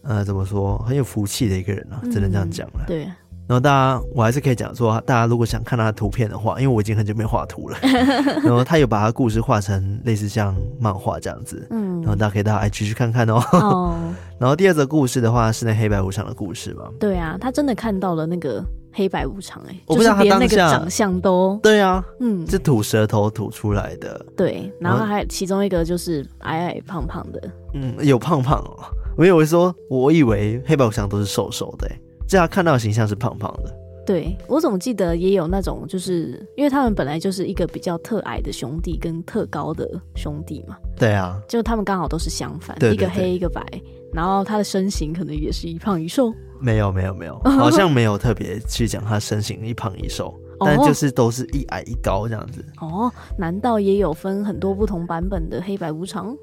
[0.03, 2.85] 呃，怎么说，很有福气的一个人啊，只能这样讲了。
[2.87, 3.05] 对。
[3.49, 7.79] 然后大家，我还是可以讲说，大家如果想看他的图片的话，因为我已经很久没画图了。
[8.45, 11.67] 然后他有把他故事画成类似像漫画这样子。
[11.71, 12.03] 嗯。
[12.03, 13.41] 然后大家可以到 IG 去看看哦。
[13.53, 13.99] 哦。
[14.39, 16.91] 然后第二则故事的话，是那黑白无常的故事嘛？
[17.01, 18.63] 对啊，他真的看到了那个。
[18.93, 28.77] 黑白无常哎、欸，我不知道他当那个长相都对啊，嗯，是吐舌头吐出来的，对，然后还其中一个就是矮矮胖胖的，嗯，有胖胖哦，
[29.17, 33.73] 我以为说，我以为黑白无常都是瘦瘦的、欸，这样看到的形象是胖胖的，
[34.05, 43.65] 对，我总记得也有那种，就是因为他们本来就是一个比较特矮的兄弟跟特高的兄弟嘛，对啊，就他们刚好都是相反，对对对，一个黑一个白，
[44.13, 46.35] 然后他的身形可能也是一胖一瘦。
[46.61, 52.65] 没有没有没有， 好像没有特别去讲他身形一胖一瘦但就是都是一矮一高这样子。
[52.81, 56.37] 哦，难道也有分很多不同版本的黑白无常？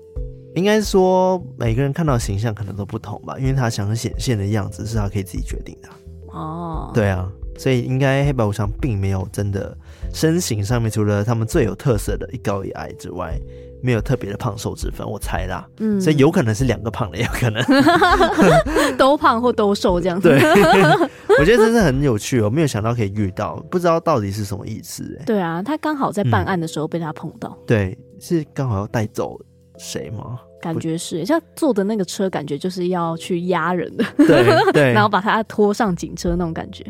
[0.55, 5.89] 应该说每个人看到形象可能都不同吧，因为他想显现的样子是他可以自己决定的。
[6.29, 9.77] 哦，对啊，所以应该黑白无常并没有真的
[10.13, 13.39] 身形上面除了他们最有特色的一高一矮之外。
[13.79, 17.63] 没有特别的胖瘦之分，我猜啦，嗯，所以有可能是两个胖的，也有可能
[18.97, 20.29] 都胖或都瘦这样子。
[20.29, 20.39] 对，
[21.39, 25.25] 我觉得真是很有趣，我没有想到可以遇到，不知道到底是什么意思哎。
[25.25, 29.39] 对啊，他刚好在办案的时候被他碰到，嗯、对，是刚好要带走
[29.77, 30.39] 谁吗？
[30.59, 36.83] 感觉是，像坐的那个车，感觉就是要去压人的，对对， 然后把他拖上警车那种感觉，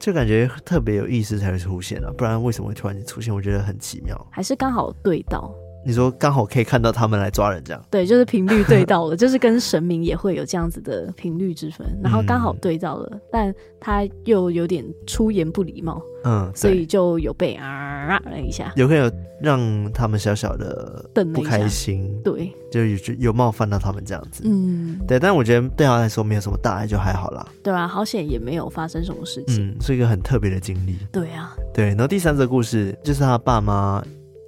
[0.00, 3.32] 就感觉特别有意思才会出现啊，不然为什么会突然间出现？
[3.32, 5.54] 我觉得很奇妙，还是刚好对到。
[5.84, 7.82] 你说刚好可以看到他们来抓人，这样。
[7.90, 34.02] 对，就是频率对到了， 就是跟神明也会有这样子的频率之分，然后刚好对到了，嗯、但他又有点出言不礼貌，嗯，所以就有被啊了一下，有可能有让他们小小的不开心，对，就有有冒犯到他们这样子，嗯，对，但我觉得对他来说没有什么大碍，就还好啦，对啊，好险也没有发生什么事情，嗯，是一个很特别的经历，对啊，对，然后第三则故事就是他爸妈。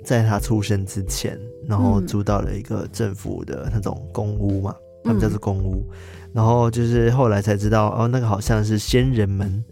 [0.05, 5.85] 在他出生之前，然后租到了一个政府的那种公屋嘛，嗯、他们叫做公屋。
[6.33, 9.62] 然后就是后来才知道，哦，那个好像是先人们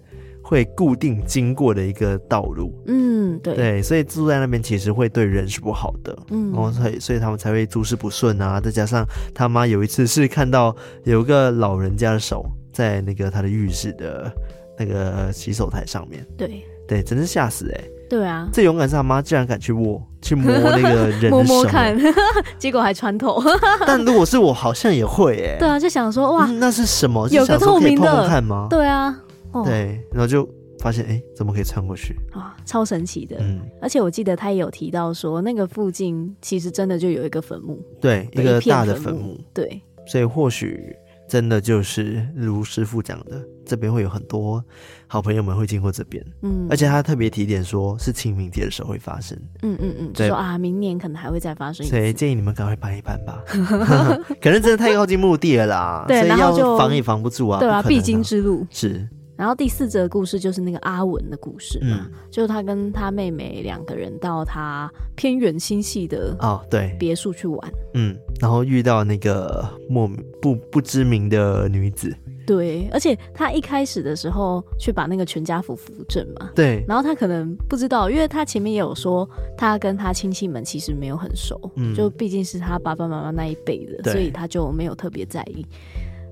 [0.43, 2.71] 会固定经过的一个道路。
[2.87, 6.14] 嗯，对对，所以住在那边其实会对人是不好的。
[6.29, 8.61] 嗯，然后所以所以他们才会诸事不顺啊。
[8.61, 14.31] 再加上他妈有一次是看到有个老人家的手在那个他的浴室的
[14.79, 16.27] 那个洗手台上面。
[16.37, 17.90] 对对，真是吓死哎、欸。
[18.11, 21.96] 对啊，最勇敢是他妈，竟然敢去握，去摸那个人摸摸看，
[22.59, 23.40] 结果还穿透。
[23.87, 25.57] 但如果是我，好像也会哎。
[25.61, 27.29] 对啊，就想说哇、嗯，那是什么？
[27.29, 28.66] 有个透明的，碰碰看吗？
[28.68, 29.16] 对啊，
[29.53, 30.46] 哦、对，然后就
[30.81, 32.57] 发现哎，怎么可以穿过去啊？
[32.66, 33.37] 超神奇的。
[33.38, 40.96] 嗯，而且我记得他也有提到说，那个附近其实真的就有一个坟墓，对，一个大的坟墓，对，所以或许。
[41.29, 44.62] 真的就是如师傅讲的，这边会有很多
[45.06, 50.26] 好朋友们会经过这边，嗯，而且他特别提点说，是清明节的时候会发生，嗯嗯嗯，对。
[50.26, 53.40] 说啊，明年可能还会再发生一次，所以建议你们赶快搬一搬吧，
[54.42, 58.66] 可能真的太靠近墓地了啦，对，所以要防也防不住啊，对啊，必经之路。
[58.70, 59.09] 是。
[59.40, 70.07] 然后第四则故事就是那个阿文的故事嘛，嗯、就是他跟他妹妹两个人到他偏远亲戚的哦，对，别墅去玩，嗯，然后遇到那个莫
[70.42, 72.14] 不不知名的女子，
[72.46, 79.26] 对，而且他一开始的时候去把那个全家福扶正嘛，对，然后他可能不知道，因为他前面也有说
[79.57, 85.64] 他跟他亲戚们其实没有很熟，嗯，就毕竟是他爸爸妈妈那一辈的，所以他就没有特别在意。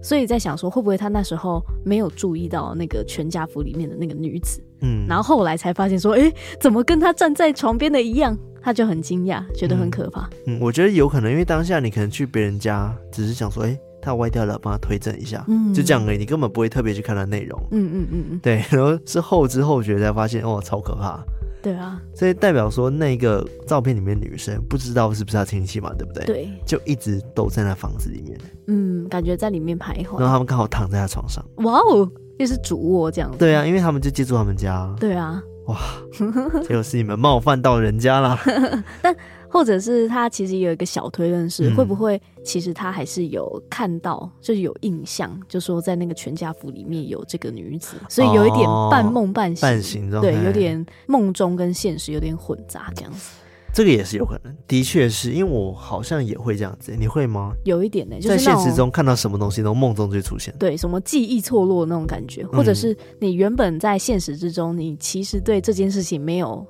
[0.02, 4.62] 所以在想说，会不会他那时候没有注意到那个全家福里面的那个女子？
[4.80, 8.36] 嗯，然后后来才发现说，哎、欸，怎么跟他站在床边的一样？
[8.60, 10.28] 他就很惊讶，觉得很可怕。
[10.46, 17.58] 嗯，我觉得有可能，因为当下你可能去别人家，只是想说，哎、欸，他歪掉了，帮他推正一下，嗯，就这样而已，你根本不会特别去看他内容。
[17.70, 21.24] 嗯嗯嗯嗯，对，然后是后知后觉才发现，哦，超可怕。
[21.68, 26.24] 对啊，所以代表说那个照片里面女生不知道是不是他亲戚嘛，对不对？
[26.24, 28.38] 对，就一直都在那房子里面。
[28.68, 30.18] 嗯，感觉在里面徘徊。
[30.18, 31.44] 然后他们刚好躺在他床上。
[31.58, 33.36] 哇哦，又是主卧这样子。
[33.36, 34.94] 对啊，因为他们就借住他们家。
[34.98, 35.42] 对啊。
[35.66, 35.78] 哇，
[36.66, 38.38] 结果是你们冒犯到人家了。
[39.02, 39.14] 但。
[39.50, 53.30] 或者是他其实有一个小推论是，会不会其实他还是有看到，就是有印象，就说在那个全家福里面有这个女子，所以有一点半梦半醒，半醒对，有点梦中跟现实有点混杂这样子。
[53.70, 57.52] 这个也是有可能，的确是因为我好像也会这样子，你会吗？
[57.64, 66.66] 有一点呢，在现实中看到什么东西，都梦中就出现，对，什么记忆错落那种感觉，或者是你原本在现实之中，你其实对这件事情没有。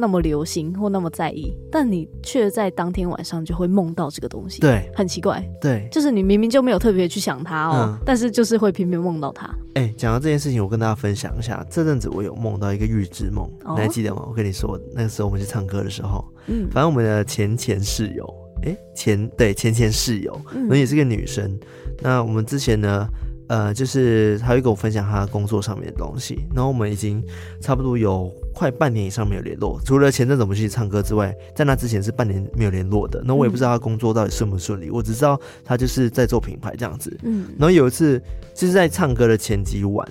[0.00, 9.46] 那么流行或那么在意，但你却在当天晚上就会梦到这个东西，对，很奇怪，对，就是你明明就没有特别去想它哦，嗯、但是就是会偏偏梦到它。
[9.74, 14.24] 哎、欸，讲到这件事情，我跟大家分享一下，这阵子我有梦到一个预知梦，哦、你还记得吗？
[14.26, 21.58] 我跟你说，那个时候我们去唱歌的时候，嗯，反正我们的前前室友，哎、欸，前对前前室友，那、嗯、也是个女生，
[22.00, 23.06] 那我们之前呢？
[23.50, 27.20] 呃，就是他会跟我分享他工作上面的东西，然后我们已经
[27.60, 33.22] 差不多有快半年以上没有联络，除了前阵子我们去唱歌之外，在那之前是半年没有联络的。
[33.24, 37.16] 那我也不知道他工作到底顺不顺利，嗯、我只知道他就是在做品牌这样子。
[37.22, 38.20] 嗯，然后有一次
[38.54, 40.06] 就是在唱歌的前几晚，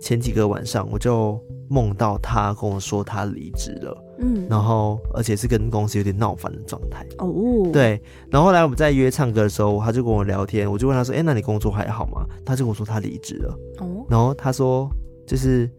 [0.00, 4.02] 前几个晚上，我就梦到他跟我说他离职了。
[4.18, 7.68] 嗯，然后而且是跟公司有点闹翻的状态哦。
[7.70, 13.58] 对，然后后来我们在约唱歌的时候，他就跟我聊天，我就问他说：“哎，那你工作还好吗？”他就跟我说他离职了。
[13.80, 14.90] 哦，然后他说
[15.26, 15.70] 就是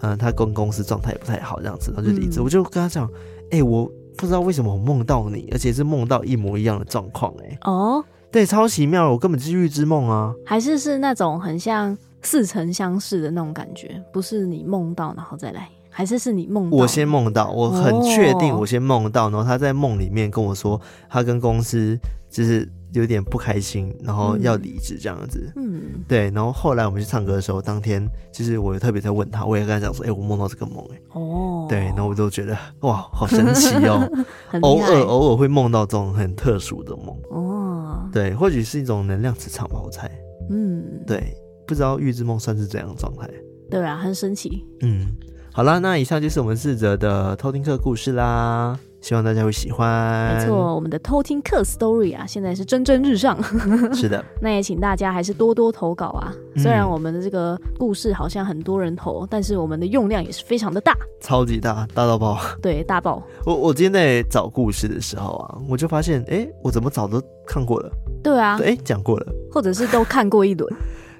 [0.00, 2.40] 嗯，他跟公司状态也不太好，这样子，然后就离职。
[2.40, 3.06] 嗯、我就跟他讲，
[3.50, 15.68] 哎、欸，我不知道为什么我梦到你，而且是梦到一模一样的状况，哎，哦，对，超奇妙，我根本就是预知梦啊，还是是那种很像似曾相识的那种感觉，不是你梦到然后再来，
[15.98, 20.80] 还是是你梦到，我先梦到，我很确定我先梦到，然后他在梦里面跟我说，
[21.10, 21.98] 他跟公司
[22.30, 22.70] 就是。
[22.94, 25.52] 有点不开心，然后要离职这样子。
[25.56, 26.30] 嗯，对。
[26.30, 31.80] 然后后来我们去唱歌的时候，当天其实我特别在问他，我也跟他讲说：“哎、欸，我梦到这个梦。”哎，哦，对。
[31.80, 34.10] 然后我就觉得哇，好神奇哦！
[34.62, 37.14] 偶尔偶尔会梦到这种很特殊的梦。
[37.30, 40.10] 哦，对，或许是一种能量磁场吧，我猜。
[40.48, 41.36] 嗯，对，
[41.66, 43.28] 不知道预知梦算是怎样的状态？
[43.70, 44.64] 对啊，很神奇。
[44.80, 45.08] 嗯，
[45.52, 48.78] 好啦，那以上就是我们四则的偷听客故事啦。
[49.00, 50.36] 希望大家会喜欢。
[50.36, 53.38] 没错，我们的偷听客 story 啊，现在是蒸蒸日上。
[53.94, 56.32] 是的， 那也请大家还是多多投稿啊。
[56.56, 62.38] 嗯、虽然我们的这个故事好像很多人投，但是我们的用量也是非常的大，超级大，大到爆。
[62.60, 63.22] 对，大爆。
[63.46, 67.90] 我我今天在找故事的时候啊，我就发现，哎、欸，我怎么早都看过了。
[68.20, 70.74] 对啊，哎，讲过了，或者是都看过一轮。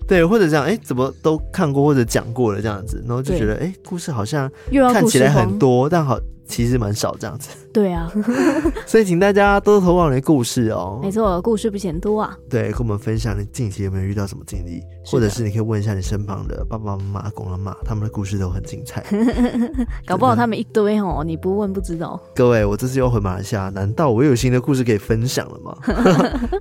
[0.09, 4.50] 对，或者这样，哎，怎么都看过或者讲过了这样子，然后就觉得，哎，故事好像
[4.92, 6.18] 看起来很多，但好。
[6.48, 8.11] 其实蛮少这样子， 对啊，
[8.88, 10.98] 所以请大家多多投稿你的故事哦。
[11.02, 12.34] 没错，故事不嫌多啊。
[12.48, 19.04] 对，跟我们分享你近期有没有遇到什么经历，或者是你可以问一下你身旁的爸爸妈妈、阿公阿嬷，他们的故事都很精彩。
[20.09, 22.18] 搞不好他们一堆哦，你不问不知道。
[22.34, 25.76] 各位，我这次又回马来西亚，难道我有新的故事可以分享了吗？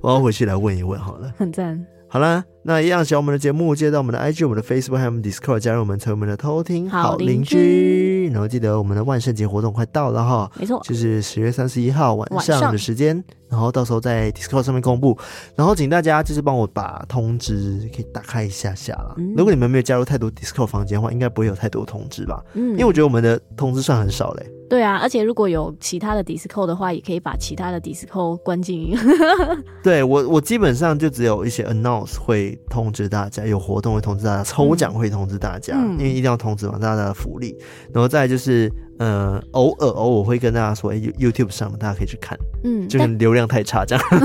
[0.02, 1.32] 我要回去来问一问好了。
[1.38, 1.82] 很赞。
[2.10, 8.30] 好啦，那一样喜欢我们的节目，记得到我们的 IG、我们的 Facebook 还有我们 Discord 加入我们，成为我们的偷听好邻居。
[8.30, 13.22] 然后记得我们的万圣节活动快到了哈，没错，就是十月三十一号晚上的时间。
[13.50, 15.18] 然后到时候在 Discord 上面公布，
[15.54, 19.14] 然后请大家就是帮我把通知可以打开一下下啦。
[19.18, 22.42] 嗯、如果你们没有加入太多 Discord 房间的话，应该不会有太多通知吧？
[22.54, 24.50] 嗯，因为我觉得我们的通知算很少嘞。
[24.68, 28.96] 对啊，而且如果有其他的 Discord 的话，也可以把其他的 Discord 关静音。
[29.82, 37.56] 对我，我基本上就只有一些 Announce 会通知大家，有活动会通知大家，抽奖会通知大家，嗯、因为一定要通知嘛，大家的福利。
[37.92, 38.70] 然后再就是。
[38.98, 44.04] 呃，偶尔偶尔会跟大家说，哎，YouTube 上大家可以去看，嗯，就是流量太差这样。
[44.10, 44.20] 但，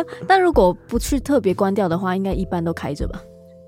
[0.26, 3.20] 但如果不去特别关掉的话，应该一般都开着吧？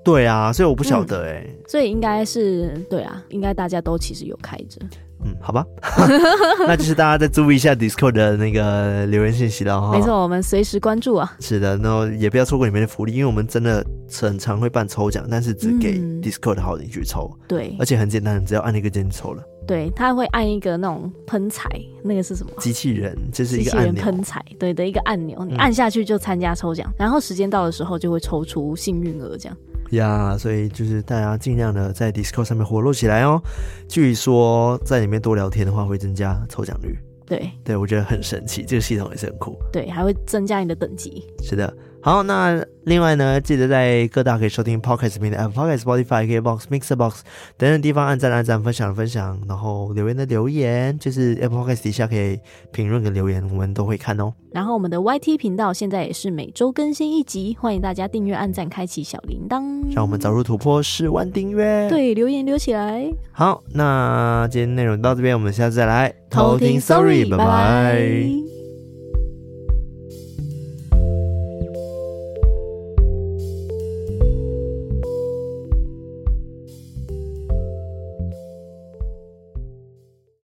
[0.07, 4.79] 对啊，所以我不晓得哎、欸嗯，所以应该是对啊，应该大家都其实有开着。
[5.25, 5.65] 嗯，好吧，
[6.65, 9.91] 那就是大家再注意一下 Discord 的那个留言信息了哈。
[9.91, 11.35] 没错，我们随时关注啊。
[11.41, 17.29] 是的，然后也不要错过里面的福利，因为我们真的很常会办抽奖，但是只给 Discord 的好邻居抽。
[17.47, 19.43] 对、嗯，而且很简单，只要按那个键就抽了。
[19.65, 21.67] 对，他会按一个那种喷彩，
[22.01, 22.51] 那个是什么？
[22.59, 24.01] 机器人，就是一个按钮。
[24.01, 29.57] 喷彩，对的一个按钮，你按下去就参加抽奖，嗯、然后时间到的时候就会抽出幸运儿这样。
[29.91, 33.41] 呀，yeah, 所以就是大家尽量的在 Discord 上面活络起来哦。
[33.87, 36.97] 据说在里面多聊天的话，会增加抽奖率。
[37.25, 39.57] 对，对我觉得很神奇，这个系统也是很酷。
[39.71, 41.25] 对，还会增加你的等级。
[41.41, 41.73] 是的。
[42.07, 47.21] 好，那另外呢，记得在各大可以收听 Podcast 平台 Apple Podcast、Spotify、KBox、Mixer Box
[47.57, 52.39] 等等地方按赞、按赞、分享、分享，然后留言的留言，就是 Apple Podcast 底下可以
[52.71, 54.33] 评论跟留言，我们都会看哦。
[54.53, 59.61] 然后我们的 YT 频道现在也是每周更新一集，欢迎大家订阅、按赞、开启小铃铛，
[59.93, 61.89] 让我们早日突破十万订阅。
[61.89, 63.05] 对，留言留起来。
[63.33, 66.79] 好，那今天内容到这边，我们下次再来偷听。
[66.79, 68.56] Sorry，拜拜。